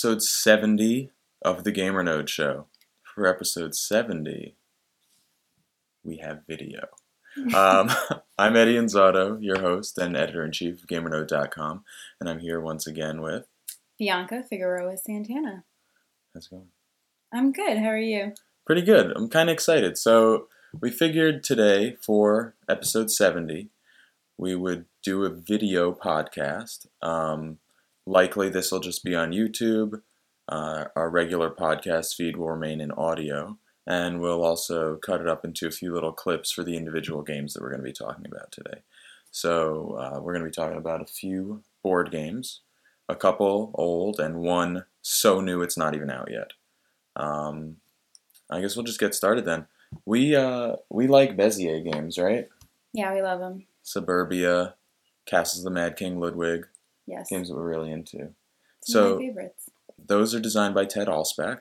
[0.00, 1.10] episode 70
[1.42, 2.68] of the Gamer Node Show.
[3.02, 4.56] For episode 70,
[6.02, 6.86] we have video.
[7.54, 7.90] Um,
[8.38, 11.84] I'm Eddie Inzauto, your host and editor in chief of GamerNode.com,
[12.18, 13.44] and I'm here once again with.
[13.98, 15.64] Bianca Figueroa Santana.
[16.32, 16.68] How's it going?
[17.32, 17.76] I'm good.
[17.76, 18.32] How are you?
[18.64, 19.12] Pretty good.
[19.14, 19.98] I'm kind of excited.
[19.98, 20.48] So,
[20.80, 23.68] we figured today for episode 70,
[24.38, 26.86] we would do a video podcast.
[27.02, 27.58] Um,
[28.06, 30.02] likely, this will just be on YouTube.
[30.48, 35.44] Uh, our regular podcast feed will remain in audio, and we'll also cut it up
[35.44, 38.26] into a few little clips for the individual games that we're going to be talking
[38.26, 38.82] about today.
[39.30, 42.62] So, uh, we're going to be talking about a few board games,
[43.08, 46.52] a couple old, and one so new it's not even out yet.
[47.16, 47.76] Um,
[48.50, 49.66] I guess we'll just get started then.
[50.04, 52.48] We uh, we like Bezier games, right?
[52.92, 53.66] Yeah, we love them.
[53.82, 54.74] Suburbia,
[55.26, 56.66] Castles of the Mad King Ludwig,
[57.10, 57.28] Yes.
[57.28, 58.18] games that we're really into.
[58.18, 58.34] Some of
[58.82, 59.70] So my favorites.
[59.98, 61.60] those are designed by Ted Alspach,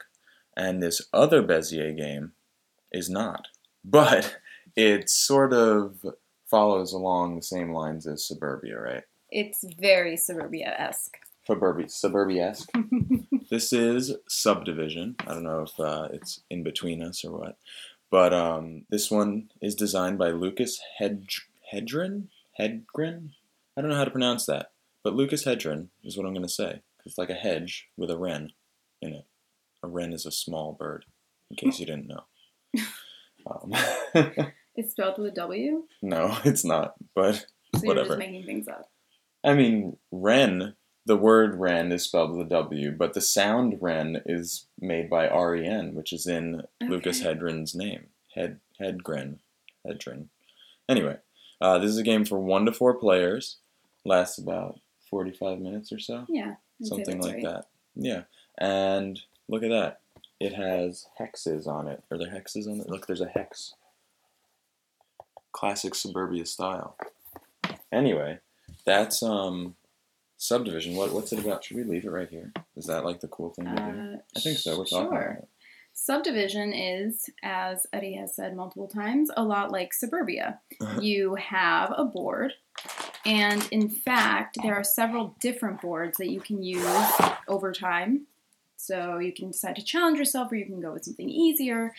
[0.55, 2.33] and this other Bezier game
[2.91, 3.47] is not.
[3.85, 4.37] But
[4.75, 6.05] it sort of
[6.49, 9.03] follows along the same lines as Suburbia, right?
[9.31, 11.17] It's very Suburbia esque.
[11.47, 12.69] Suburbia, Suburbia-esque.
[13.49, 15.15] this is Subdivision.
[15.21, 17.57] I don't know if uh, it's in between us or what,
[18.11, 21.41] but um, this one is designed by Lucas Hedg-
[21.73, 22.27] Hedren.
[22.59, 23.29] Hedgren.
[23.77, 24.71] I don't know how to pronounce that,
[25.03, 26.81] but Lucas Hedren is what I'm going to say.
[27.05, 28.51] It's like a hedge with a wren
[29.01, 29.25] in it.
[29.83, 31.05] A wren is a small bird,
[31.49, 32.23] in case you didn't know.
[33.49, 33.71] Um,
[34.75, 36.95] it's spelled with a W, no, it's not.
[37.15, 37.43] But so
[37.81, 38.07] you're Whatever.
[38.09, 38.91] just making things up.
[39.45, 40.75] I mean, wren,
[41.05, 45.27] the word wren is spelled with a W, but the sound wren is made by
[45.27, 47.33] R-E-N, which is in Lucas Okay.
[47.33, 48.07] Hedren's name.
[48.35, 49.39] Head, Hedgren.
[49.87, 50.25] Hedren.
[50.89, 51.17] Anyway,
[51.61, 53.57] uh, this is a game for one to four players.
[54.05, 56.25] Lasts about 45 minutes or so.
[56.29, 56.55] Yeah.
[56.81, 57.43] Something like right.
[57.43, 57.65] that.
[57.95, 58.23] Yeah.
[58.57, 60.01] And look at that.
[60.39, 62.03] It has hexes on it.
[62.11, 62.89] Are there hexes on it?
[62.89, 63.73] Look, there's a hex.
[65.51, 66.95] Classic suburbia style.
[67.91, 68.39] Anyway,
[68.85, 69.75] that's um
[70.37, 70.95] subdivision.
[70.95, 71.63] What what's it about?
[71.63, 72.53] Should we leave it right here?
[72.77, 73.81] Is that like the cool thing to do?
[73.81, 74.77] Uh, I think so.
[74.77, 75.21] We're talking sure.
[75.21, 75.47] about it.
[75.93, 80.61] Subdivision is, as Eddie has said multiple times, a lot like Suburbia.
[81.01, 82.53] you have a board,
[83.25, 86.85] and in fact, there are several different boards that you can use
[87.47, 88.27] over time.
[88.77, 91.93] So you can decide to challenge yourself, or you can go with something easier.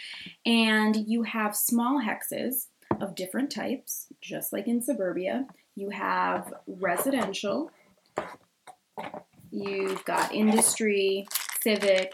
[0.46, 2.66] And you have small hexes
[3.00, 5.46] of different types, just like in Suburbia.
[5.76, 7.70] You have residential,
[9.50, 11.26] you've got industry,
[11.62, 12.12] civic,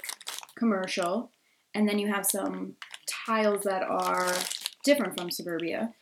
[0.57, 1.31] commercial,
[1.75, 2.75] and then you have some
[3.09, 4.33] tiles that are
[4.85, 5.93] different from suburbia.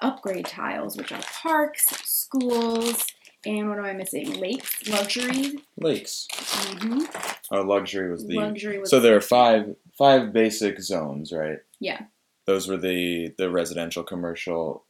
[0.00, 3.06] Upgrade tiles, which are parks, schools,
[3.46, 4.32] and what am I missing?
[4.40, 5.58] Lakes, luxury.
[5.76, 6.26] Lakes.
[6.32, 7.04] hmm
[7.50, 8.36] Oh, luxury was the.
[8.36, 11.58] Luxury was so there are five five basic zones, right?
[11.80, 12.02] Yeah.
[12.46, 14.84] Those were the the residential, commercial,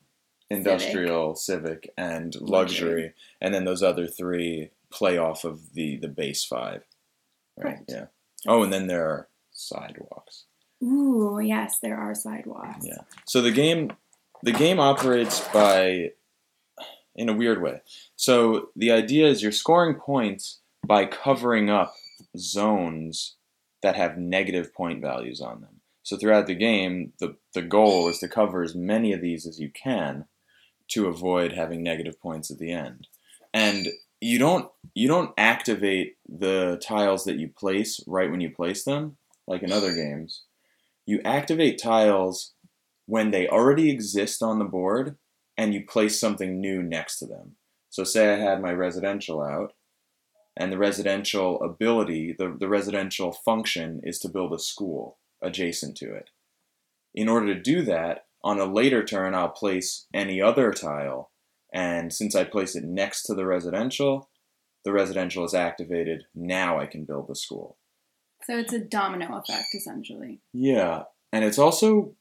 [0.50, 3.15] industrial, civic, and luxury, Luxury.
[3.41, 6.82] and then those other three play off of the the base five.
[7.56, 7.62] Right.
[7.77, 7.84] Correct.
[7.88, 8.06] Yeah.
[8.47, 10.44] Oh, and then there are sidewalks.
[10.82, 12.87] Ooh, yes, there are sidewalks.
[12.87, 13.03] Yeah.
[13.27, 13.93] So the game
[14.43, 16.12] the game operates by
[17.19, 17.83] in a weird way.
[18.17, 21.95] So the idea is you're scoring points by covering up
[22.37, 23.37] zones
[23.83, 25.81] that have negative point values on them.
[26.05, 29.59] So throughout the game, the, the goal is to cover as many of these as
[29.59, 30.27] you can
[30.89, 33.09] to avoid having negative points at the end.
[33.53, 33.89] And
[34.21, 39.17] you don't you don't activate the tiles that you place right when you place them,
[39.47, 40.43] like in other games.
[41.07, 42.55] You activate tiles
[43.07, 45.17] when they already exist on the board
[45.59, 47.57] and you place something new next to them.
[47.91, 49.75] So say I had my residential out
[50.59, 56.13] and the residential ability, the, the residential function is to build a school adjacent to
[56.15, 56.31] it.
[57.15, 61.31] In order to do that, on a later turn, I'll place any other tile,
[61.72, 64.31] and since I place it next to the residential,
[64.84, 66.25] the residential is activated.
[66.34, 67.78] Now I can build the school.
[68.45, 70.41] So it's a domino effect, essentially.
[70.53, 72.15] Yeah, and it's also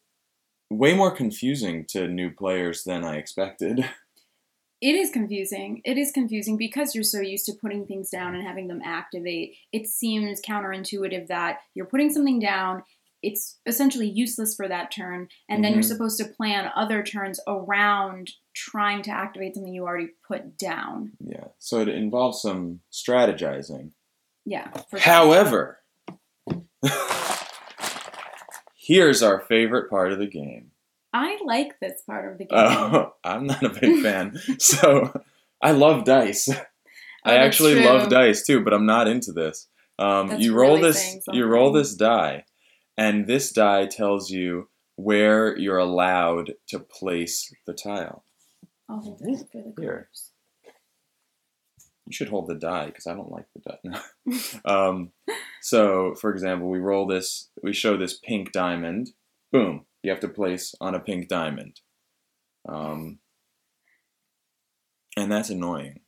[0.70, 3.88] way more confusing to new players than I expected.
[4.80, 5.82] It is confusing.
[5.86, 9.56] It is confusing because you're so used to putting things down and having them activate.
[9.74, 12.84] It seems counterintuitive that you're putting something down,
[13.24, 15.86] it's essentially useless for that turn, and then you're Mhm.
[15.88, 21.14] supposed to plan other turns around trying to activate something you already put down.
[21.26, 23.94] Yeah, so it involves some strategizing.
[24.46, 24.70] Yeah.
[24.92, 25.12] for sure.
[25.12, 25.80] However,
[28.88, 30.72] here's our favorite part of the game.
[31.14, 32.58] I like this part of the game.
[32.60, 34.40] Oh, I'm not a big fan.
[34.60, 35.14] So
[35.62, 36.48] I love dice.
[36.50, 37.86] I Oh, that's actually true.
[37.86, 39.68] love dice too, but I'm not into this.
[40.00, 41.20] Um, you roll really this.
[41.32, 42.46] You roll this die,
[42.98, 48.24] and this die tells you where you're allowed to place the tile.
[48.90, 50.10] It for the Here.
[52.08, 54.62] You should hold the die because I don't like the die.
[54.66, 55.12] um,
[55.62, 57.50] so, for example, we roll this.
[57.62, 59.12] We show this pink diamond.
[59.52, 59.86] Boom!
[60.04, 61.82] You have to place on a pink diamond.
[62.68, 63.20] Um,
[65.18, 66.02] and that's annoying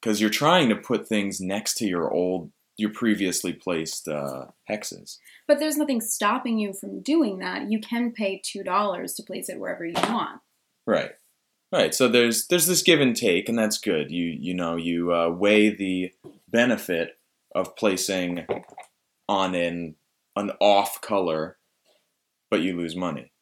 [0.00, 5.16] because you're trying to put things next to your old, your previously placed uh, hexes.
[5.46, 7.70] But there's nothing stopping you from doing that.
[7.70, 10.40] You can pay two dollars to place it wherever you want.
[10.86, 11.12] Right.
[11.72, 11.94] Right.
[11.94, 14.10] So there's there's this give and take, and that's good.
[14.10, 16.12] You you know you uh, weigh the
[16.48, 17.18] benefit
[17.54, 18.46] of placing
[19.28, 19.94] on an
[20.36, 21.58] an off color,
[22.50, 23.32] but you lose money.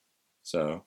[0.43, 0.85] So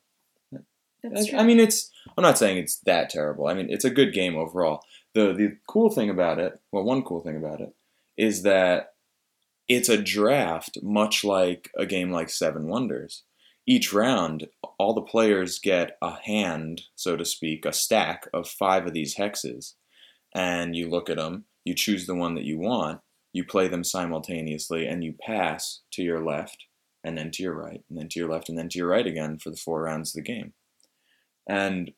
[1.03, 1.37] That's I.
[1.37, 3.47] I mean, it's I'm not saying it's that terrible.
[3.47, 4.83] I mean, it's a good game overall.
[5.13, 7.73] the The cool thing about it, well, one cool thing about it,
[8.17, 8.93] is that
[9.67, 13.23] it's a draft, much like a game like Seven Wonders.
[13.71, 18.85] Each round, all the players get a hand, so to speak, a stack of five
[18.85, 19.75] of these hexes,
[20.35, 21.45] and you look at them.
[21.63, 22.99] You choose the one that you want.
[23.31, 26.65] You play them simultaneously, and you pass to your left,
[27.01, 29.07] and then to your right, and then to your left, and then to your right
[29.07, 30.51] again for the four rounds of the game.
[31.47, 31.93] And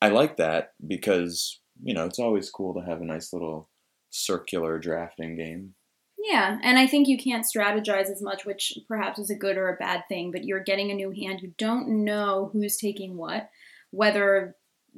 [0.00, 3.68] I like that because, you know, it's always cool to have a nice little
[4.08, 5.74] circular drafting game.
[6.22, 9.68] Yeah, and I think you can't strategize as much, which perhaps is a good or
[9.68, 11.40] a bad thing, but you're getting a new hand.
[11.40, 13.48] You don't know who's taking what,
[13.90, 14.56] whether,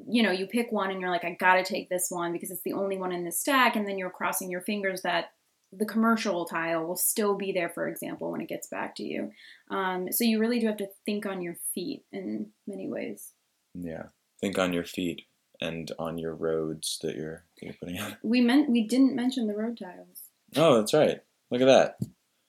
[0.09, 2.63] you know, you pick one and you're like, I gotta take this one because it's
[2.65, 5.27] the only one in the stack, and then you're crossing your fingers that
[5.73, 9.31] the commercial tile will still be there, for example, when it gets back to you.
[9.71, 13.33] Um, so you really do have to think on your feet in many ways.
[13.75, 14.09] Yeah.
[14.39, 15.23] Think on your feet
[15.63, 18.17] and on your roads that you're, that you're putting out.
[18.23, 20.12] We meant we didn't mention the road tiles.
[20.57, 21.21] Oh, that's right.
[21.51, 21.99] Look at that.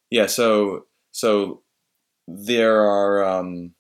[0.09, 1.61] Yeah, so so
[2.27, 3.73] there are um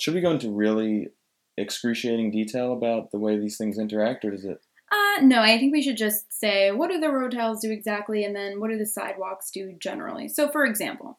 [0.00, 1.08] should we go into really
[1.56, 4.58] excruciating detail about the way these things interact or does it
[4.90, 8.24] Uh, no, I think we should just say what do the road tiles do exactly,
[8.24, 10.28] and then what do the sidewalks do generally.
[10.28, 11.18] So, for example,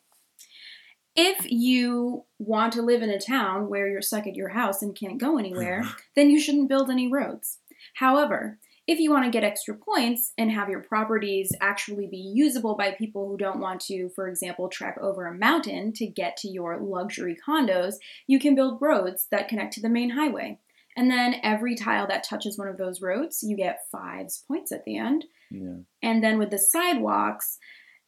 [1.15, 4.95] if you want to live in a town where you're stuck at your house and
[4.95, 5.83] can't go anywhere,
[6.15, 7.59] then you shouldn't build any roads.
[7.95, 12.75] However, if you want to get extra points and have your properties actually be usable
[12.75, 16.47] by people who don't want to, for example, trek over a mountain to get to
[16.47, 17.95] your luxury condos,
[18.27, 20.59] you can build roads that connect to the main highway.
[20.95, 24.85] And then every tile that touches one of those roads, you get fives points at
[24.85, 25.25] the end.
[25.49, 25.77] yeah.
[26.01, 27.57] And then with the sidewalks,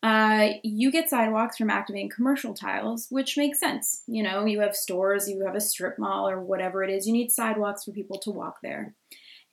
[0.04, 4.04] uh, you get sidewalks from activating commercial tiles, which makes sense.
[4.08, 7.08] You know, you have stores, you have a strip mall, or whatever it is.
[7.08, 8.94] You need sidewalks for people to walk there.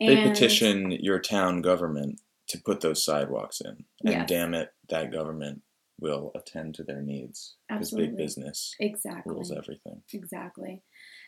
[0.00, 3.84] They petition your town government to put those sidewalks in.
[4.04, 4.28] And Yes.
[4.28, 5.62] damn it, that government
[6.00, 9.32] will attend to their needs because big business Exactly.
[9.32, 10.02] rules everything.
[10.12, 10.82] Exactly.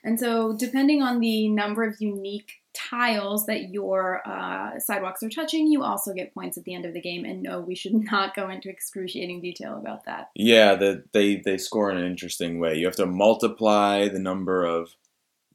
[0.04, 5.66] And so, depending on the number of unique tiles that your uh, sidewalks are touching,
[5.66, 7.24] you also get points at the end of the game.
[7.24, 10.30] And no, we should not go into excruciating detail about that.
[10.34, 12.74] Yeah, the, they they score in an interesting way.
[12.76, 14.94] You have to multiply the number of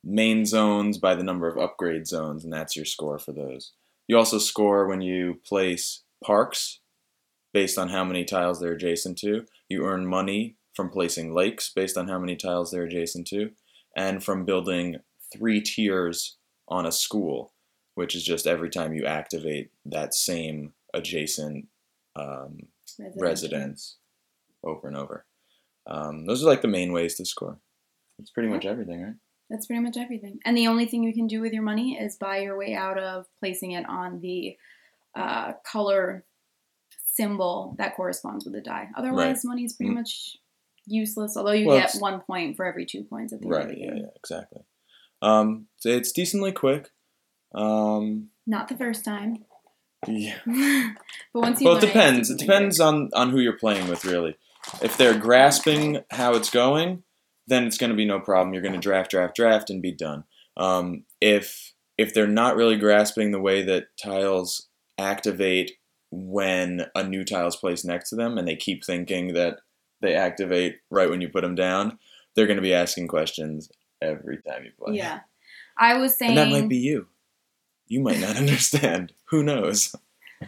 [0.04, 3.74] main zones by the number of upgrade zones, and that's your score for those.
[4.08, 6.80] You also score when you place parks
[7.54, 9.46] based on how many tiles they're adjacent to.
[9.70, 13.52] You earn money from placing lakes based on how many tiles they're adjacent to,
[13.96, 14.98] and from building
[15.34, 17.54] three tiers on a school,
[17.96, 21.68] which is just every time you activate that same adjacent
[22.16, 22.60] um,
[23.16, 23.98] residents
[24.64, 25.26] over and over.
[25.88, 27.60] Um, those are like the main ways to score.
[28.20, 29.16] It's pretty much everything, right?
[29.52, 30.40] That's pretty much everything.
[30.46, 32.98] And the only thing you can do with your money is buy your way out
[32.98, 34.56] of placing it on the
[35.16, 36.24] uh, color
[37.14, 38.88] symbol that corresponds with the die.
[38.96, 39.96] Otherwise, money is pretty Mm.
[39.96, 40.38] much
[40.86, 41.36] useless.
[41.36, 43.76] Although you Well, get one point for every two points at the end of Right.
[43.76, 43.88] the Yeah.
[43.88, 43.98] game.
[43.98, 44.10] Yeah.
[44.16, 44.62] Exactly.
[45.22, 46.90] Um, so it's decently quick.
[47.54, 49.46] Um, Not the first time,
[50.08, 50.38] yeah.
[51.34, 51.68] but once you.
[51.68, 52.30] Well, it depends.
[52.32, 54.38] it's It depends on on who you're playing with, really.
[54.82, 57.04] If they're grasping how it's going,
[57.48, 58.54] then it's going to be no problem.
[58.54, 60.24] You're going to draft, draft, draft, and be done.
[60.58, 64.68] Um, if if they're not really grasping the way that tiles
[64.98, 65.72] activate
[66.12, 69.58] when a new tile is placed next to them, and they keep thinking that
[70.02, 71.98] they activate right when you put them down,
[72.36, 73.70] they're going to be asking questions
[74.02, 74.96] every time you play.
[74.96, 75.20] Yeah,
[75.78, 77.08] I was saying and that might be you.
[77.88, 79.14] You might not understand.
[79.30, 79.96] Who knows?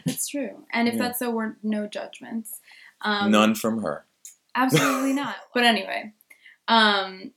[0.06, 0.66] that's true.
[0.74, 1.02] And if Yeah.
[1.04, 2.60] that's so, we're no judgments.
[3.02, 4.06] Um, None from her.
[4.56, 5.36] Absolutely not.
[5.54, 6.14] But anyway,
[6.68, 7.32] um,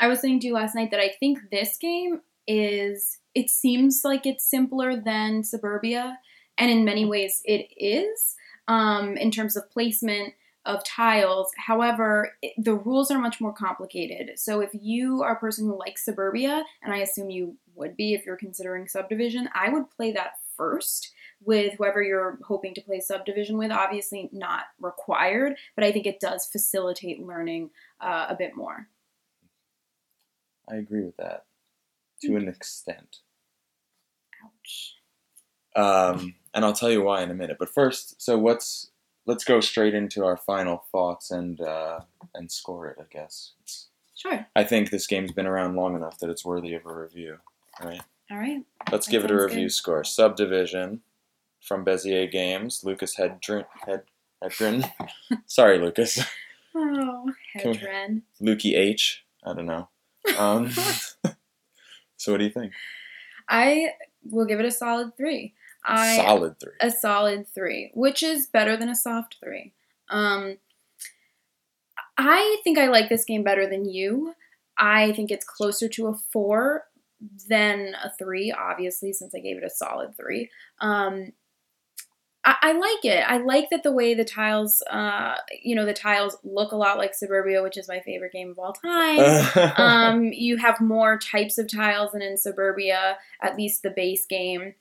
[0.00, 3.18] I was saying to you last night that I think this game is.
[3.34, 6.18] It seems like it's simpler than Suburbia,
[6.58, 8.36] and in many ways it is.
[8.68, 10.34] um, in terms of placement
[10.64, 11.50] of tiles.
[11.58, 14.38] However, it, the rules are much more complicated.
[14.38, 18.14] So if you are a person who likes suburbia, and I assume you would be
[18.14, 21.12] if you're considering subdivision, I would play that first
[21.46, 23.70] with whoever you're hoping to play subdivision with.
[23.70, 27.70] Obviously, not required, but I think it does facilitate learning
[28.00, 28.88] uh, a bit more.
[30.70, 31.44] I agree with that
[32.22, 33.18] to an extent.
[34.44, 34.94] Ouch.
[35.76, 37.56] Um, and I'll tell you why in a minute.
[37.58, 38.90] But first, so what's
[39.26, 42.00] let's go straight into our final thoughts and uh,
[42.34, 42.96] and score it.
[43.00, 43.52] I guess.
[43.62, 44.46] It's, Sure.
[44.54, 47.38] I think this game's been around long enough that it's worthy of a review.
[47.82, 48.00] Right.
[48.30, 48.62] All right.
[48.90, 49.72] Let's That give it a review good.
[49.72, 50.04] score.
[50.04, 51.00] Subdivision
[51.66, 52.82] from Bezier Games.
[52.84, 53.64] Lucas Hedren.
[53.86, 54.02] Hed,
[54.42, 54.90] Hedren.
[55.46, 56.20] Sorry, Lucas.
[56.76, 58.22] Oh, Hedren.
[58.42, 59.24] Lukey H.
[59.44, 59.88] I don't know.
[60.36, 60.70] Um,
[62.16, 62.72] so what do you think?
[63.48, 63.90] I
[64.24, 65.54] will give it a solid three.
[65.84, 66.72] I Solid three.
[66.80, 69.72] a solid three, which is better than a soft three.
[70.08, 70.56] Um,
[72.18, 74.34] I think I like this game better than you.
[74.76, 76.86] I think it's closer to a four
[77.48, 80.50] than a three, obviously, since I gave it a solid three.
[80.80, 81.32] Um,
[82.44, 83.24] I, I like it.
[83.26, 86.98] I like that the way the tiles, uh, you know, the tiles look a lot
[86.98, 91.58] like Suburbia, which is my favorite game of all time um, you have more types
[91.58, 94.74] of tiles than in Suburbia, at least the base game.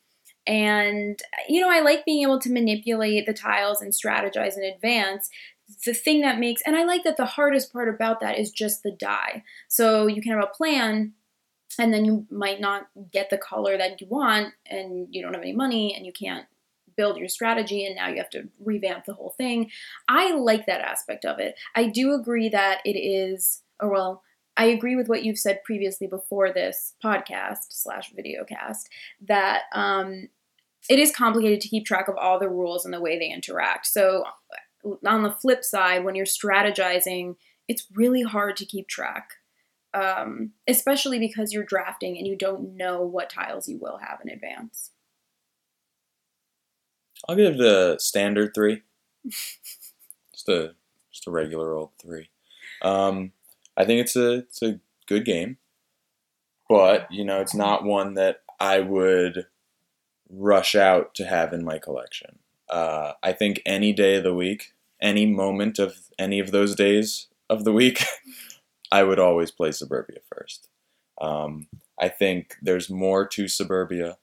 [0.46, 5.30] And, you know, I like being able to manipulate the tiles and strategize in advance.
[5.86, 8.84] The thing that makes, and I like that the hardest part about that is just
[8.84, 9.44] the die.
[9.70, 11.14] So you can have a plan,
[11.80, 15.42] and then you might not get the color that you want, and you don't have
[15.42, 16.46] any money, and you can't
[16.96, 19.70] build your strategy, and now you have to revamp the whole thing.
[20.08, 21.56] I like that aspect of it.
[21.76, 24.24] I do agree that it is, or well,
[24.56, 28.84] I agree with what you've said previously before this podcast slash videocast
[29.28, 30.30] that um,
[30.90, 33.88] it is complicated to keep track of all the rules and the way they interact.
[33.88, 34.26] So,
[35.06, 37.36] on the flip side, when you're strategizing,
[37.68, 39.30] it's really hard to keep track,
[39.94, 44.30] um, especially because you're drafting and you don't know what tiles you will have in
[44.30, 44.92] advance.
[47.28, 48.82] I'll give it a standard three.
[49.30, 50.76] just a
[51.12, 52.30] just a regular old three.
[52.82, 53.32] Um,
[53.78, 55.58] I think it's a it's a good game,
[56.70, 59.48] but you know it's not one that I would
[60.30, 62.40] rush out to have in my collection.
[62.70, 67.28] Uh, I think any day of the week, any moment of any of those days
[67.50, 68.04] of the week,
[68.92, 70.70] I would always play Suburbia first.
[71.22, 71.68] Um,
[72.00, 74.18] I think there's more to Suburbia.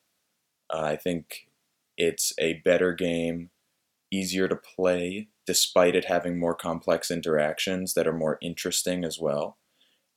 [0.72, 1.48] Uh, I think
[2.00, 3.50] it's a better game,
[4.10, 9.58] easier to play, despite it having more complex interactions that are more interesting as well.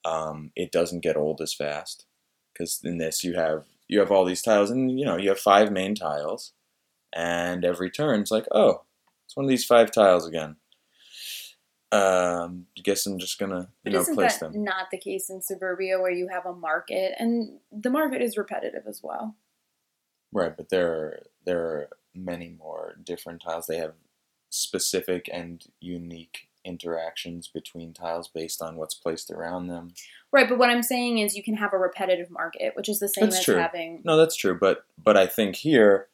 [0.06, 2.06] Um, it doesn't get old as fast
[2.54, 5.40] because in this you have you have all these tiles, and you know you have
[5.40, 6.54] five main tiles,
[7.14, 8.84] and every turn it's like, oh,
[9.26, 10.56] it's one of these five tiles again.
[11.92, 14.64] Um, I guess I'm just gonna you But know isn't place that them.
[14.64, 18.84] not the case in suburbia where you have a market and the market is repetitive
[18.88, 19.36] as well?
[20.34, 23.68] Right, but there are there are many more different tiles.
[23.68, 23.94] They have
[24.50, 29.94] specific and unique interactions between tiles based on what's placed around them.
[30.32, 33.08] Right, but what I'm saying is you can have a repetitive market, which is the
[33.08, 33.58] same That's as true.
[33.58, 36.08] having No, that's true, but but I think here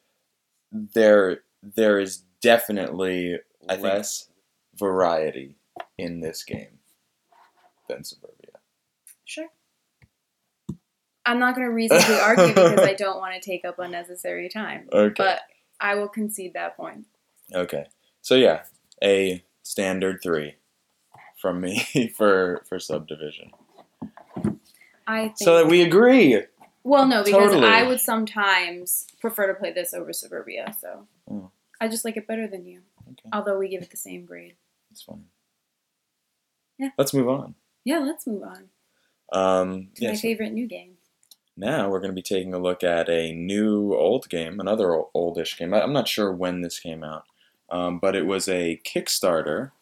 [0.72, 4.28] there there is definitely I think, less
[4.76, 5.56] variety
[5.98, 6.78] in this game
[7.88, 8.50] than Suburbia.
[9.24, 9.48] Sure.
[11.26, 14.88] I'm not going to reasonably argue because I don't want to take up unnecessary time,
[14.92, 15.14] Okay.
[15.16, 15.40] but
[15.80, 17.06] I will concede that point.
[17.54, 17.86] Okay.
[18.22, 18.62] So yeah,
[19.02, 20.54] a standard 3
[21.40, 23.50] from me for for subdivision.
[25.06, 25.38] I think.
[25.38, 26.42] So that we agree.
[26.84, 27.66] well, no, because Totally.
[27.66, 31.50] I would sometimes prefer to play this over Suburbia, so Oh.
[31.80, 32.80] I just like it better than you.
[33.08, 33.28] Okay.
[33.32, 34.54] Although we give it the same grade.
[34.90, 35.24] It's fine.
[36.78, 36.90] Yeah.
[36.98, 37.54] Let's move on.
[37.84, 38.68] Yeah, let's move on
[39.32, 40.20] Um, to my yes.
[40.20, 40.96] favorite new game.
[41.56, 45.58] Now we're going to be taking a look at a new old game, another oldish
[45.58, 45.74] game.
[45.74, 47.24] I'm not sure when this came out,
[47.70, 49.72] um, but it was a Kickstarter,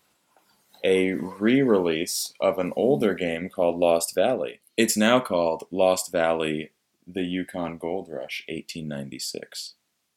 [0.82, 4.60] a re-release of an older game called Lost Valley.
[4.76, 6.72] It's now called Lost Valley:
[7.06, 9.74] The Yukon Gold Rush, 1896,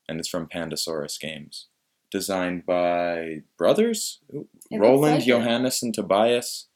[0.07, 1.67] and it's from Pandasaurus Games,
[2.09, 4.19] designed by brothers
[4.71, 5.25] Roland, like.
[5.25, 6.67] Johannes, and Tobias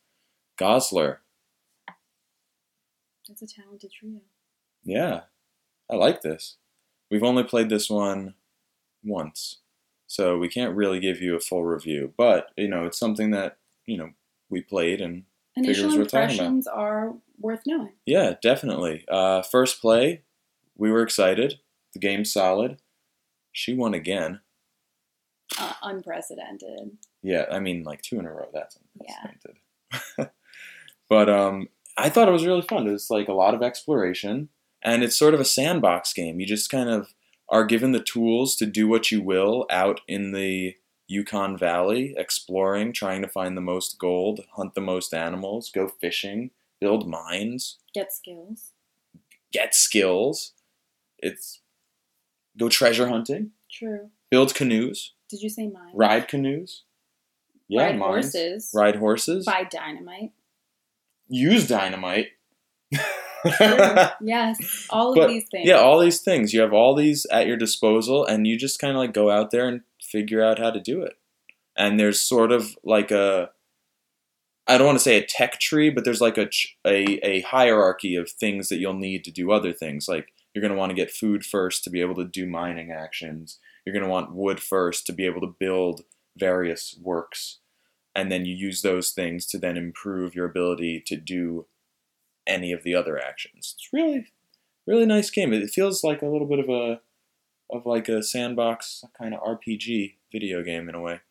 [0.59, 1.17] Goslar.
[3.27, 4.21] That's a talented trio.
[4.85, 5.21] Yeah,
[5.91, 6.57] I like this.
[7.11, 8.35] We've only played this one
[9.03, 9.57] once,
[10.07, 12.13] so we can't really give you a full review.
[12.17, 14.09] But you know, it's something that you know
[14.49, 15.23] we played, and
[15.55, 16.31] Initial Figures we're talking about.
[16.31, 17.93] impressions are worth knowing.
[18.05, 19.05] yeah, definitely.
[19.09, 20.21] Uh, first play,
[20.77, 21.59] we were excited.
[21.93, 22.77] The game's solid.
[23.51, 24.41] She won again.
[25.59, 26.97] uh, unprecedented.
[27.21, 28.49] Yeah, I mean, like two in a row.
[28.53, 29.13] That's Yeah.
[29.23, 30.31] unprecedented.
[31.09, 32.87] but um, I thought it was really fun.
[32.87, 34.49] It was like a lot of exploration,
[34.85, 36.39] and it's sort of a sandbox game.
[36.39, 37.13] You just kind of
[37.49, 40.75] are given the tools to do what you will out in the
[41.07, 46.51] Yukon Valley, exploring, trying to find the most gold, hunt the most animals, go fishing,
[46.79, 48.71] build mines, Get skills.
[49.51, 50.53] get skills.
[51.19, 51.61] It's
[52.57, 54.09] go treasure hunting, True.
[54.31, 55.91] build canoes, Did you say mine?
[55.93, 56.83] ride canoes.
[57.67, 58.25] Yeah, Ride mines.
[58.33, 58.71] horses.
[58.73, 59.45] Ride horses.
[59.45, 60.31] Buy dynamite.
[61.27, 62.27] use dynamite.
[64.21, 64.87] Yes.
[64.89, 65.67] All of But, these things.
[65.67, 66.53] yeah, all these things.
[66.53, 69.51] You have all these at your disposal, and you just kind of like go out
[69.51, 71.13] there and figure out how to do it.
[71.77, 73.49] And there's sort of like a,
[74.67, 76.49] I don't want to say a tech tree, but there's like a,
[76.85, 80.07] a, a hierarchy of things that you'll need to do other things.
[80.07, 82.91] Like you're going to want to get food first to be able to do mining
[82.91, 83.59] actions.
[83.85, 86.01] You're going to want wood first to be able to build
[86.37, 87.59] various works.
[88.15, 91.67] And then you use those things to then improve your ability to do
[92.47, 93.75] any of the other actions.
[93.75, 94.27] It's really,
[94.85, 95.53] really nice game.
[95.53, 97.01] It feels like a little bit of a,
[97.71, 101.21] of like a sandbox kind of RPG video game in a way,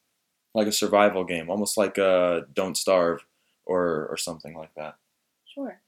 [0.54, 3.24] like a survival game, almost like a Don't Starve
[3.66, 4.96] or or something like that.
[5.54, 5.80] Sure.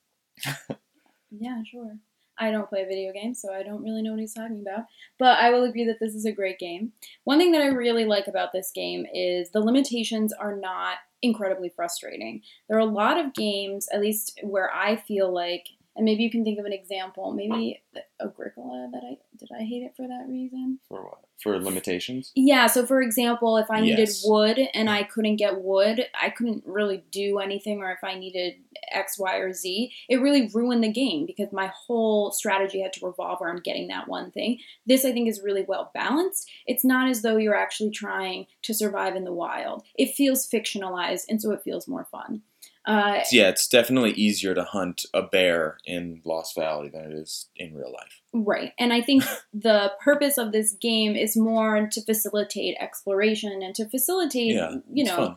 [1.31, 1.99] yeah, sure.
[2.39, 4.85] I don't play video games, so I don't really know what he's talking about.
[5.19, 6.93] But I will agree that this is a great game.
[7.25, 11.71] One thing that I really like about this game is the limitations are not incredibly
[11.71, 12.43] frustrating.
[12.69, 16.31] There are a lot of games, at least where I feel like, and maybe you
[16.31, 17.83] can think of an example, maybe
[18.21, 20.79] Agricola that I did I hate it for that reason?
[20.89, 21.21] For what?
[21.43, 22.33] For limitations?
[22.35, 24.25] Yeah, so for example, if I needed Yes.
[24.27, 28.55] wood and I couldn't get wood, I couldn't really do anything, or if I needed
[28.91, 33.07] X, Y, or Z, it really ruined the game because my whole strategy had to
[33.07, 34.61] revolve around getting that one thing.
[34.87, 36.49] This, I think, is really well balanced.
[36.67, 41.25] It's not as though you're actually trying to survive in the wild, it feels fictionalized,
[41.29, 42.43] and so it feels more fun.
[42.87, 47.49] Uh, Yeah, it's definitely easier to hunt a bear in Lost Valley than it is
[47.57, 48.21] in real life.
[48.33, 48.73] Right.
[48.79, 53.89] And I think the purpose of this game is more to facilitate exploration and to
[53.89, 55.37] facilitate, Yeah, you know, fun.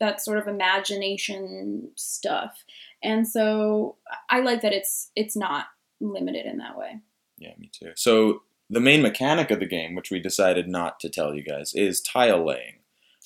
[0.00, 2.64] that sort of imagination stuff.
[3.02, 3.96] And so
[4.30, 5.66] I like that it's it's not
[6.00, 7.00] limited in that way.
[7.38, 7.92] Yeah, me too.
[7.96, 11.74] So the main mechanic of the game, which we decided not to tell you guys,
[11.74, 12.74] is tile laying.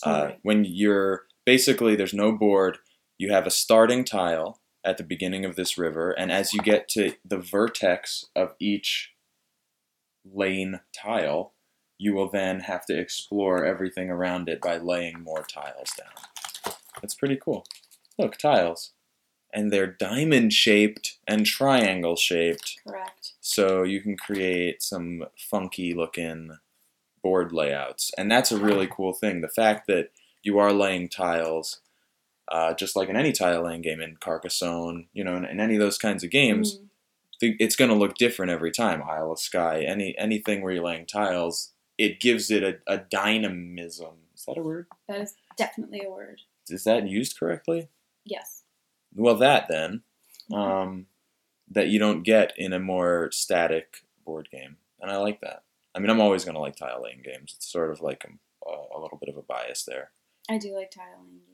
[0.05, 2.79] Uh, when you're basically there's no board,
[3.18, 6.88] you have a starting tile at the beginning of this river, and as you get
[6.88, 9.12] to the vertex of each
[10.25, 11.53] lane tile,
[11.98, 16.75] you will then have to explore everything around it by laying more tiles down.
[17.01, 17.64] That's pretty cool.
[18.18, 18.92] Look, tiles.
[19.55, 22.81] And they're diamond shaped and triangle shaped.
[22.87, 23.35] Correct.
[23.40, 26.59] So you can create some funky looking
[27.22, 28.11] board layouts.
[28.16, 29.40] And that's a really cool thing.
[29.40, 30.11] The fact that
[30.42, 31.82] you are laying tiles,
[32.53, 35.75] uh, just like in any tile laying game, in Carcassonne, you know, in, in any
[35.75, 36.88] of those kinds of games, Mm,
[37.41, 39.03] the, it's going to look different every time.
[39.03, 44.15] Isle of Skye, any anything where you're laying tiles, it gives it a, a dynamism.
[44.37, 44.87] Is that a word?
[45.09, 46.41] that is definitely a word.
[46.69, 47.88] Is that used correctly?
[48.25, 48.62] Yes.
[49.15, 50.03] Well, that then,
[50.53, 51.07] um,
[51.71, 55.65] that you don't get in a more static board game, and I like that.
[55.95, 57.55] I mean, I'm always going to like tile laying games.
[57.57, 60.11] It's sort of like a, a little bit of a bias there.
[60.49, 61.52] I do like tiling games.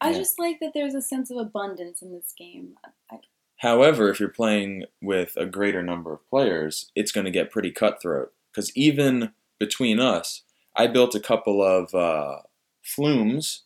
[0.00, 0.18] I Yeah.
[0.18, 2.76] just like that there's a sense of abundance in this game.
[3.10, 3.20] I,
[3.58, 7.70] However, if you're playing with a greater number of players, it's going to get pretty
[7.70, 8.32] cutthroat.
[8.50, 12.38] Because even between us, I built a couple of uh,
[12.82, 13.64] flumes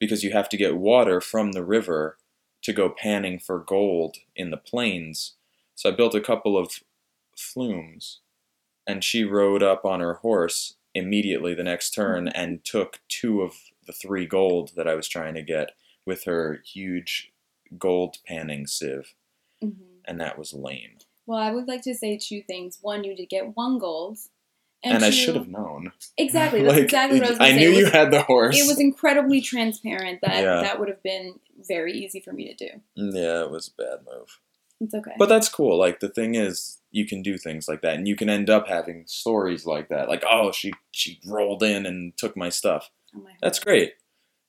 [0.00, 2.18] because you have to get water from the river
[2.62, 5.36] to go panning for gold in the plains.
[5.76, 6.80] So I built a couple of
[7.36, 8.18] flumes,
[8.86, 13.54] and she rode up on her horse immediately the next turn and took two of
[13.88, 15.70] the three gold that I was trying to get
[16.06, 17.32] with her huge
[17.76, 19.14] gold panning sieve
[19.64, 19.74] Mhm.
[20.04, 20.98] and that was lame.
[21.26, 22.78] Well, I would like to say two things.
[22.80, 24.18] One, you did get one gold.
[24.84, 25.90] And, I two- should have known.
[26.16, 26.62] Exactly.
[26.62, 28.56] That's Like, exactly what I was I knew It you had the horse.
[28.56, 30.60] It was incredibly transparent that Yeah.
[30.62, 32.80] that would have been very easy for me to do.
[32.94, 34.38] yeah, it was a bad move.
[34.80, 35.10] It's okay.
[35.18, 35.76] But that's cool.
[35.76, 38.68] Like the thing is, you can do things like that, and you can end up
[38.68, 40.08] having stories like that.
[40.08, 42.88] Like, oh, she she rolled in and took my stuff.
[43.16, 43.94] Oh That's great.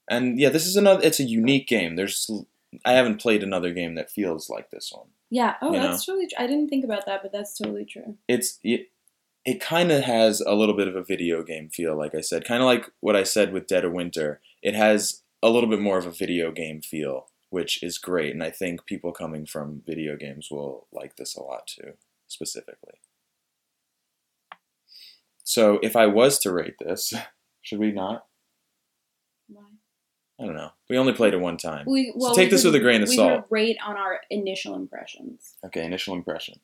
[0.09, 1.01] And yeah, this is another.
[1.03, 1.95] It's a unique game.
[1.95, 2.29] There's
[2.85, 5.07] I haven't played another game that feels like this one.
[5.29, 5.55] Yeah.
[5.61, 6.27] Oh, that's totally.
[6.27, 8.17] Tr- I didn't think about that, but that's totally true.
[8.27, 8.87] it's it,
[9.45, 12.45] it kind of has a little bit of a video game feel like i said
[12.45, 15.79] kind of like what i said with dead of winter it has a little bit
[15.79, 19.81] more of a video game feel which is great and i think people coming from
[19.87, 21.93] video games will like this a lot too
[22.27, 22.99] specifically
[25.43, 27.13] so if i was to rate this
[27.61, 28.25] should we not
[30.39, 30.71] I don't know.
[30.89, 31.85] We only played it one time.
[31.87, 33.43] We, well, take we this could- with a grain of we salt.
[33.43, 35.55] could rate on our initial impressions.
[35.65, 36.59] Okay, initial impression.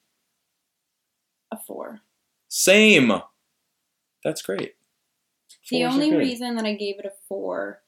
[1.51, 1.99] A four.
[2.47, 3.11] Same.
[4.23, 4.75] That's great.
[5.69, 7.81] The Fours are only reason that I gave it a four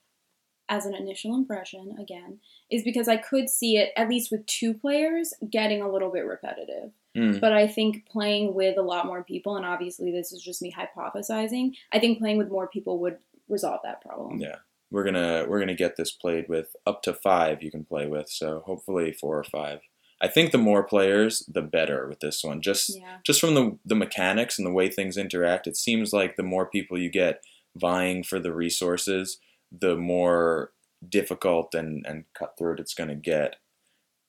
[0.69, 4.73] as an initial impression, again, is because I could see it, at least with two
[4.73, 6.91] players, getting a little bit repetitive.
[7.15, 10.61] Mm, But I think playing with a lot more people, and obviously this is just
[10.61, 14.39] me hypothesizing, I think playing with more people would resolve that problem.
[14.39, 14.57] yeah,
[14.91, 18.29] we're gonna we're gonna get this played with up to five you can play with.
[18.29, 19.81] So hopefully four or five.
[20.19, 22.61] I think the more players, the better with this one.
[22.61, 23.17] Just Yeah.
[23.23, 26.65] just from the the mechanics and the way things interact, it seems like the more
[26.65, 27.41] people you get
[27.75, 29.39] vying for the resources,
[29.71, 30.71] the more
[31.07, 33.57] difficult and, and cutthroat it's going to get.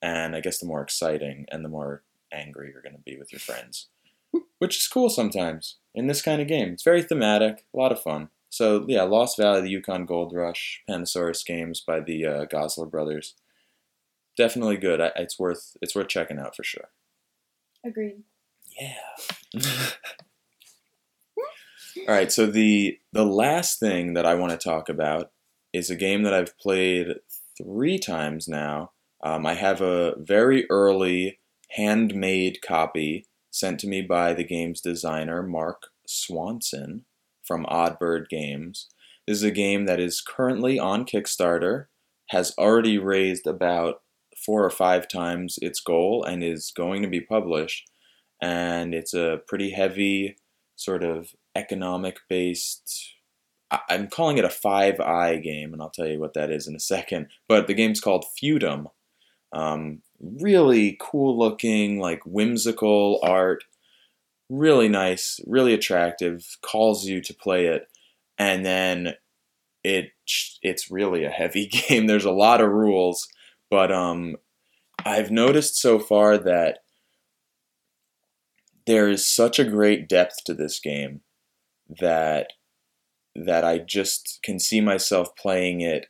[0.03, 3.33] And I guess the more exciting and the more angry you're going to be with
[3.33, 3.89] your friends,
[4.59, 6.69] which is cool sometimes in this kind of game.
[6.73, 8.29] It's very thematic, a lot of fun.
[8.51, 13.35] So yeah, Lost Valley, the Yukon Gold Rush, Pandasaurus games by the uh, Goslar brothers.
[14.37, 15.01] Definitely good.
[15.01, 16.89] I, it's worth it's worth checking out for sure.
[17.85, 18.23] Agreed.
[18.81, 19.61] Yeah.
[22.07, 25.31] All right, so the the last thing that I want to talk about
[25.73, 27.17] is a game that I've played
[27.57, 28.93] three times now.
[29.23, 35.43] Um, I have a very early handmade copy sent to me by the game's designer
[35.43, 37.05] Mark Swanson
[37.49, 38.89] from Oddbird Games.
[39.27, 41.87] This is a game that is currently on Kickstarter,
[42.29, 44.03] has already raised about
[44.37, 47.91] four or five times its goal, and is going to be published.
[48.41, 50.37] And it's a pretty heavy
[50.77, 53.15] sort of economic based
[53.89, 56.77] i'm calling it a five eye game and i'll tell you what that is in
[56.77, 57.27] a second.
[57.49, 58.87] But the game's called feudum.
[59.53, 63.65] Um, really cool looking like whimsical art
[64.49, 67.89] really nice really attractive calls you to play it
[68.39, 69.15] and then
[69.85, 70.11] it
[70.63, 73.29] it's really a heavy game there's a lot of rules
[73.71, 74.37] but um
[75.05, 76.79] i've noticed so far that
[78.89, 81.21] there is such a great depth to this game
[82.01, 82.55] that
[83.37, 86.07] that I just can see myself playing it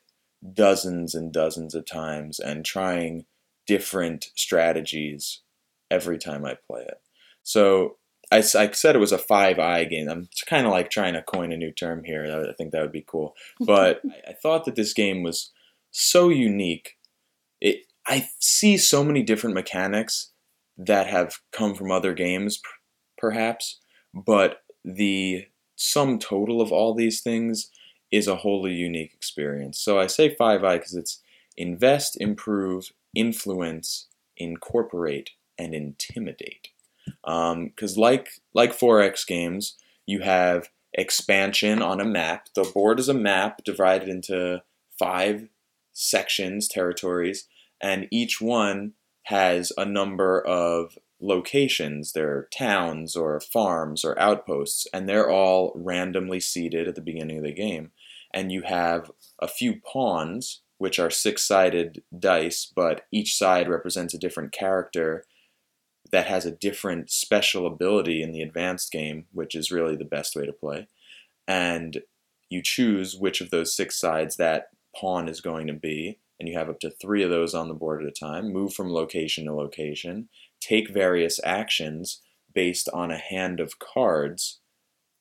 [0.53, 3.27] dozens and dozens of times and trying
[3.67, 5.43] different strategies
[5.91, 7.01] every time I play it.
[7.43, 7.97] So
[8.31, 10.09] I, I said it was a five eye game.
[10.09, 12.25] I'm kind of like trying to coin a new term here.
[12.49, 13.35] I think that would be cool.
[13.61, 15.51] But I- I thought that this game was
[15.91, 16.97] so unique.
[17.61, 20.33] It I see so many different mechanics
[20.77, 22.63] that have come from other games, p-
[23.19, 23.81] perhaps,
[24.15, 27.71] but the sum total of all these things
[28.11, 29.79] is a wholly unique experience.
[29.81, 31.21] So I say 5i because it's
[31.57, 36.69] invest, improve, influence, incorporate, and intimidate.
[37.29, 42.49] Um, because like like 4X games, you have expansion on a map.
[42.55, 44.63] The board is a map divided into
[44.99, 45.49] five
[45.93, 47.47] sections, territories,
[47.83, 52.13] and each one has a number of locations.
[52.13, 57.45] They're towns or farms or outposts, and they're all randomly seated at the beginning of
[57.45, 57.91] the game.
[58.33, 64.15] And you have a few pawns, which are six sided dice, but each side represents
[64.15, 65.27] a different character
[66.11, 70.35] that has a different special ability in the advanced game, which is really the best
[70.35, 70.89] way to play.
[71.47, 72.03] And
[72.49, 76.57] you choose which of those six sides that pawn is going to be, and you
[76.57, 78.53] have up to three of those on the board at a time.
[78.53, 80.29] Move from location to location,
[80.61, 82.23] take various actions
[82.55, 84.61] based on a hand of cards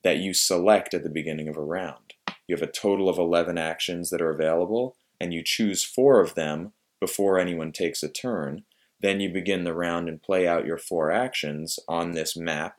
[0.03, 2.13] that you select at the beginning of a round.
[2.47, 6.35] You have a total of 11 actions that are available, and you choose four of
[6.35, 8.63] them before anyone takes a turn.
[8.99, 12.77] Then you begin the round and play out your four actions on this map,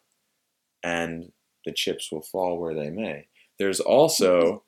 [0.83, 1.33] and
[1.65, 3.29] the chips will fall where they may.
[3.59, 4.65] There's also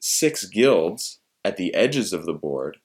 [0.00, 2.78] six guilds at the edges of the board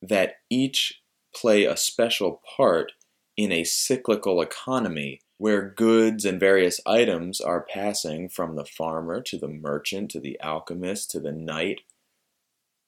[0.00, 1.02] that each
[1.34, 2.92] play a special part
[3.36, 9.38] in a cyclical economy where goods and various items are passing from the farmer to
[9.38, 11.80] the merchant to the alchemist to the knight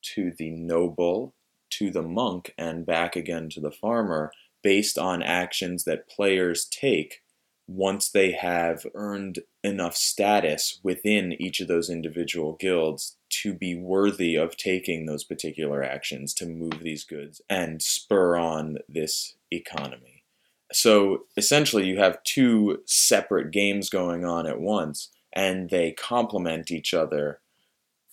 [0.02, 1.34] to the noble
[1.78, 4.32] to the monk and back again to the farmer
[4.62, 7.20] based on actions that players take
[7.66, 14.34] once they have earned enough status within each of those individual guilds to be worthy
[14.34, 20.24] of taking those particular actions to move these goods and spur on this economy.
[20.72, 26.92] So essentially, you have two separate games going on at once, and they complement each
[26.92, 27.40] other.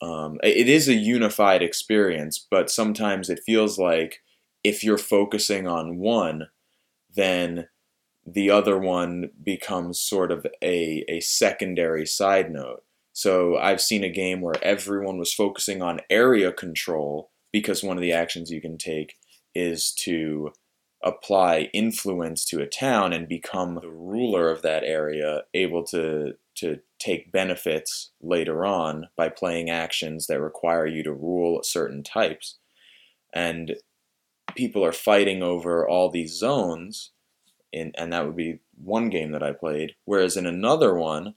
[0.02, 4.22] Um, it is a unified experience, but sometimes it feels like
[4.64, 6.48] if you're focusing on one,
[7.14, 7.68] then
[8.26, 12.84] the other one becomes sort of a, a secondary side note.
[13.14, 18.02] So I've seen a game where everyone was focusing on area control because one of
[18.02, 19.16] the actions you can take
[19.54, 20.52] is to
[21.04, 26.80] apply influence to a town and become the ruler of that area, able to to
[27.00, 32.58] take benefits later on by playing actions that require you to rule certain types.
[33.34, 33.76] And
[34.56, 37.12] people are fighting over all these zones
[37.74, 39.96] in, and that would be one game that I played.
[40.06, 41.36] Whereas in another one,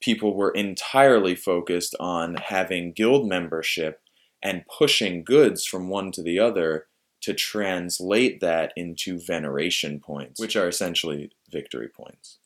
[0.00, 4.00] people were entirely focused on having guild membership
[4.42, 6.86] and pushing goods from one to the other
[7.22, 12.38] to translate that into veneration points, which are essentially victory points.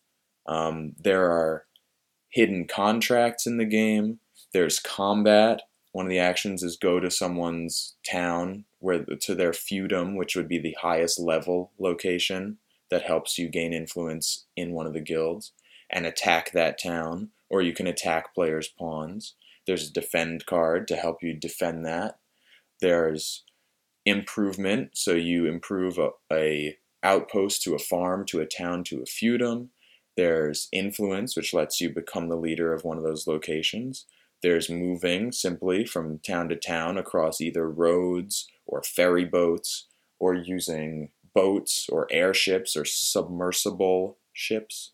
[0.46, 1.64] Um, there are
[2.30, 4.20] hidden contracts in the game.
[4.52, 5.62] There's combat.
[5.92, 10.48] One of the actions is go to someone's town, where to their feudum, which would
[10.48, 12.58] be the highest level location
[12.90, 15.52] that helps you gain influence in one of the guilds,
[15.90, 17.30] and attack that town.
[17.50, 19.34] Or you can attack players' pawns.
[19.66, 22.18] There's a defend card to help you defend that.
[22.80, 23.44] There's
[24.04, 29.04] improvement, so you improve a, a outpost to a farm, to a town, to a
[29.04, 29.68] feudum.
[30.18, 34.04] There's influence, which lets you become the leader of one of those locations.
[34.42, 39.86] There's moving simply from town to town across either roads or ferry boats
[40.18, 44.92] or using boats or airships or submersible ships.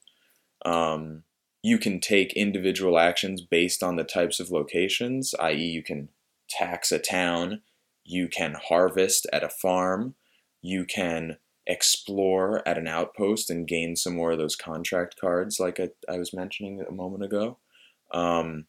[0.64, 1.24] Um,
[1.62, 6.10] you can take individual actions based on the types of locations, i.e., you can
[6.50, 7.62] tax a town
[8.04, 10.14] you can harvest at a farm,
[10.60, 15.80] you can explore at an outpost and gain some more of those contract cards, like
[15.80, 17.58] I, I was mentioning a moment ago.
[18.12, 18.66] Um,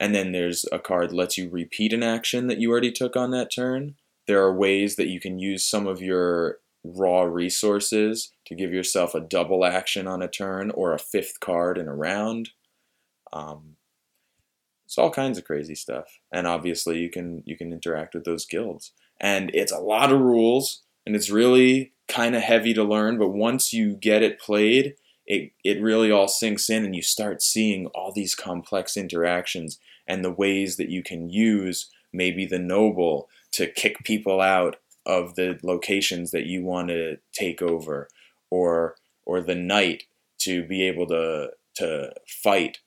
[0.00, 3.16] and then there's a card that lets you repeat an action that you already took
[3.16, 3.96] on that turn.
[4.26, 9.14] There are ways that you can use some of your raw resources to give yourself
[9.14, 12.50] a double action on a turn or a fifth card in a round.
[13.32, 13.76] Um,
[14.84, 18.46] it's all kinds of crazy stuff, and obviously you can you can interact with those
[18.46, 23.18] guilds, and it's a lot of rules, and it's really kind of heavy to learn.
[23.18, 27.42] But once you get it played, it it really all sinks in, and you start
[27.42, 33.28] seeing all these complex interactions and the ways that you can use maybe the noble
[33.52, 38.08] to kick people out of the locations that you want to take over,
[38.50, 40.04] or or the knight
[40.38, 42.78] to be able to to fight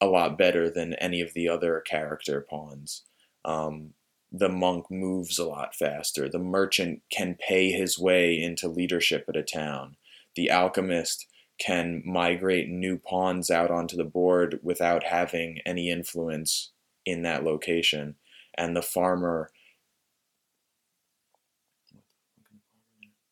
[0.00, 3.02] a lot better than any of the other character pawns.
[3.44, 3.94] Um,
[4.30, 6.28] the monk moves a lot faster.
[6.28, 9.96] The merchant can pay his way into leadership at a town.
[10.36, 11.26] The alchemist
[11.58, 16.72] can migrate new pawns out onto the board without having any influence
[17.04, 18.16] in that location.
[18.56, 19.50] And the farmer.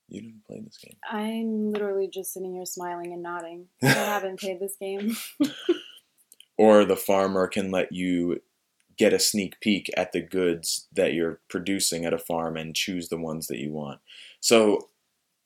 [0.09, 0.97] You didn't play this game.
[1.09, 3.67] I'm literally just sitting here smiling and nodding.
[3.83, 5.17] I haven't played this game.
[6.57, 8.41] or the farmer can let you
[8.99, 13.09] get a sneak peek at the goods that you're producing at a farm and choose
[13.09, 14.01] the ones that you want.
[14.41, 14.89] So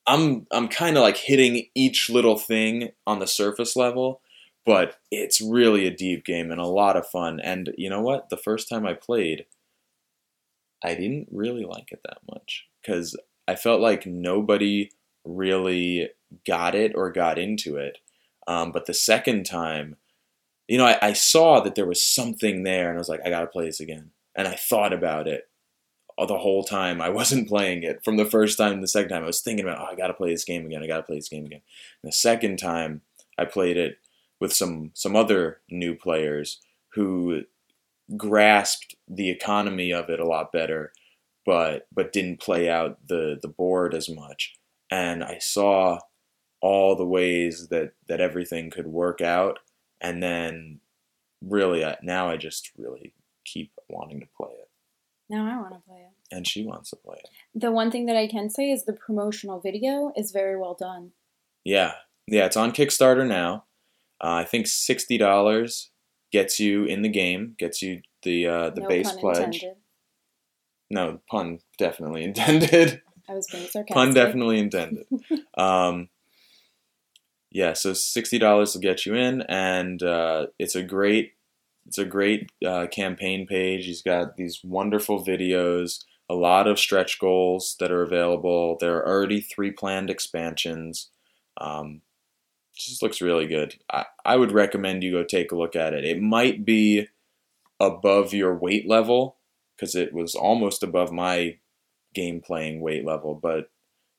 [0.06, 4.20] I'm I'm kind of like hitting each little thing on the surface level,
[4.64, 7.40] but it's really a deep game and a lot of fun.
[7.40, 8.30] And you know what?
[8.30, 9.46] The first time I played,
[10.82, 14.90] I didn't really like it that much cuz I felt like nobody
[15.24, 16.10] really
[16.46, 17.98] got it or got into it.
[18.46, 19.96] Um, but the second time,
[20.70, 23.28] you know, I, I saw that there was something there, and I was like, I
[23.28, 24.12] gotta play this again.
[24.36, 25.48] And I thought about it
[26.16, 28.04] the whole time I wasn't playing it.
[28.04, 30.14] From the first time to the second time, I was thinking about, oh, I gotta
[30.14, 30.80] play this game again.
[30.80, 31.62] I gotta play this game again.
[32.02, 33.02] And the second time,
[33.36, 33.98] I played it
[34.38, 37.42] with some some other new players who
[38.16, 40.92] grasped the economy of it a lot better,
[41.44, 44.54] but but didn't play out the the board as much.
[44.88, 45.98] And I saw
[46.60, 49.58] all the ways that that everything could work out
[50.00, 50.80] and then
[51.42, 54.68] really now I just really keep wanting to play it.
[55.28, 56.34] Now I want to play it.
[56.34, 57.28] And she wants to play it.
[57.54, 61.12] The one thing that I can say is the promotional video is very well done.
[61.64, 61.92] Yeah,
[62.26, 63.64] yeah, it's on Kickstarter now.
[64.22, 65.90] Uh, I think sixty dollars
[66.32, 69.62] gets you in the game, gets you the uh, the no base pledge.
[69.62, 69.76] Intended.
[70.90, 73.02] No pun definitely intended.
[73.28, 73.94] I was being sarcastic.
[73.94, 75.06] Pun definitely intended.
[75.56, 76.08] um,
[77.50, 81.32] yeah, so sixty dollars will get you in, and uh, it's a great
[81.86, 83.86] it's a great uh, campaign page.
[83.86, 88.76] He's got these wonderful videos, a lot of stretch goals that are available.
[88.78, 91.10] There are already three planned expansions.
[91.60, 92.02] Um,
[92.74, 93.74] just looks really good.
[93.92, 96.04] I, I would recommend you go take a look at it.
[96.04, 97.08] It might be
[97.80, 99.36] above your weight level
[99.76, 101.58] because it was almost above my
[102.14, 103.70] game playing weight level, but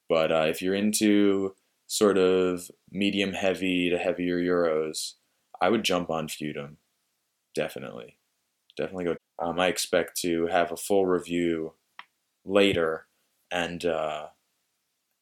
[0.10, 1.56] but uh, if you're into
[1.92, 5.16] sort of medium heavy to heavier euros,
[5.62, 6.78] I would jump on Feudum.
[7.54, 8.18] definitely,
[8.78, 9.16] definitely go.
[9.40, 11.74] Um, I expect to have a full review
[12.46, 13.08] later,
[13.52, 14.28] and uh,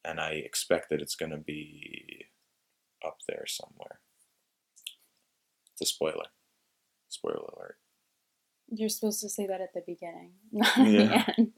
[0.06, 2.26] and I expect that it's going to be
[3.04, 4.00] up there somewhere.
[5.74, 6.28] It's a spoiler.
[7.08, 7.78] Spoiler alert.
[8.72, 11.08] You're supposed to say that at the beginning, not Yeah.
[11.26, 11.54] the end.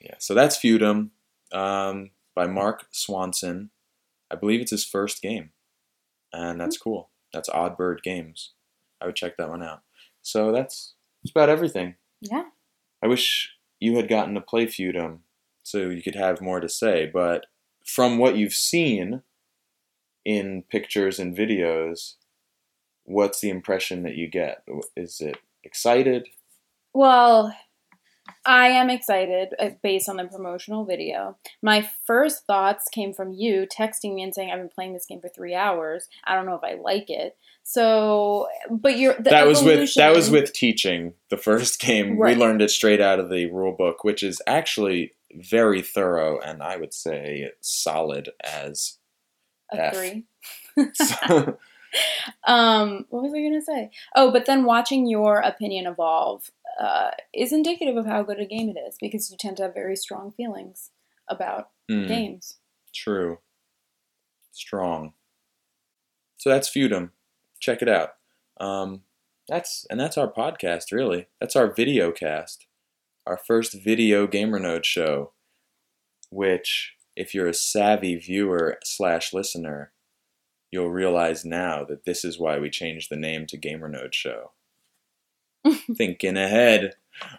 [0.00, 1.10] Yeah, so that's Feudum
[1.52, 3.70] um, by Mark Swanson.
[4.30, 5.50] I believe it's his first game,
[6.32, 6.82] and that's hmm.
[6.82, 7.10] cool.
[7.32, 8.52] That's Oddbird Games.
[9.00, 9.82] I would check that one out.
[10.22, 11.96] So that's that's about everything.
[12.20, 12.44] Yeah.
[13.02, 15.18] I wish you had gotten to play Feudum
[15.62, 17.46] so you could have more to say, but
[17.84, 19.22] from what you've seen
[20.24, 22.14] in pictures and videos,
[23.04, 24.62] what's the impression that you get?
[24.96, 26.28] Is it excited?
[26.94, 27.54] Well,
[28.44, 31.36] I am excited uh, based on the promotional video.
[31.62, 35.20] My first thoughts came from you texting me and saying, I've been playing this game
[35.20, 36.08] for three hours.
[36.24, 37.36] I don't know if I like it.
[37.62, 39.14] So, but you're.
[39.14, 42.16] The that was with that was with teaching the first game.
[42.16, 42.36] Right.
[42.36, 46.62] We learned it straight out of the rule book, which is actually very thorough and
[46.62, 48.98] I would say solid as
[49.72, 49.94] a F.
[49.94, 50.24] three.
[50.94, 51.58] so,
[52.44, 53.90] Um, what was I gonna say?
[54.14, 58.68] Oh, but then watching your opinion evolve uh, is indicative of how good a game
[58.68, 60.90] it is because you tend to have very strong feelings
[61.28, 62.58] about hmm, games.
[62.94, 63.38] true.
[64.52, 65.12] Strong.
[66.38, 67.10] So that's Feudum.
[67.60, 68.10] Check it out.
[68.58, 69.02] Um,
[69.48, 71.26] that's and that's our podcast really.
[71.40, 72.66] That's our video cast.
[73.26, 75.32] Our first video gamer node show.
[76.30, 79.92] Which if you're a savvy viewer slash listener,
[80.70, 84.52] you'll realize now that this is why we changed the name to Gamer Node Show.
[85.96, 86.94] Thinking ahead.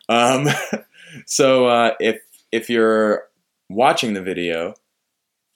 [0.10, 0.48] Um,
[1.26, 3.28] so uh, if if you're
[3.70, 4.74] watching the video,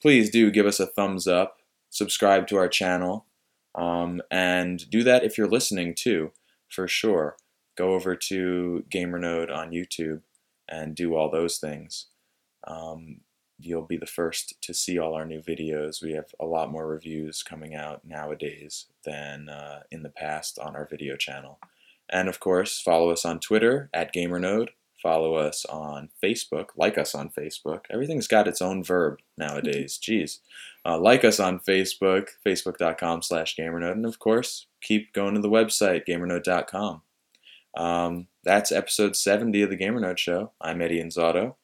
[0.00, 1.58] please do give us a thumbs up,
[1.90, 3.26] subscribe to our channel,
[3.74, 6.32] um, and do that if you're listening too,
[6.68, 7.36] for sure.
[7.76, 10.20] Go over to GamerNode on YouTube
[10.68, 12.08] and do all those things.
[12.66, 13.20] Um,
[13.58, 16.02] you'll be the first to see all our new videos.
[16.02, 20.76] We have a lot more reviews coming out nowadays than uh, in the past on
[20.76, 21.58] our video channel.
[22.12, 24.68] And of course, follow us on Twitter at GamerNode.
[25.02, 26.66] Follow us on Facebook.
[26.76, 27.86] Like us on Facebook.
[27.90, 29.98] Everything's got its own verb nowadays.
[30.00, 30.38] Jeez.
[30.84, 33.92] Uh, like us on Facebook, facebook.com slash GamerNode.
[33.92, 37.02] And of course, keep going to the website, gamernode.com.
[37.76, 40.52] Um, that's episode 70 of the GamerNode Show.
[40.60, 41.54] I'm Eddie Inzauto.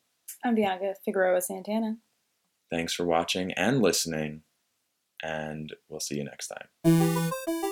[0.44, 1.98] I'm Bianca Figueroa Santana.
[2.70, 4.42] Thanks for watching and listening,
[5.22, 7.67] and we'll see you next time.